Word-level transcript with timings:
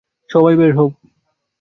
সবাই 0.29 0.55
বের 0.55 0.71
হও। 0.77 0.89